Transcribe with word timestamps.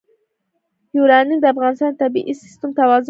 یورانیم 0.97 1.39
د 1.41 1.45
افغانستان 1.53 1.91
د 1.93 1.99
طبعي 2.01 2.33
سیسټم 2.43 2.69
توازن 2.79 2.93
ساتي. 2.97 2.99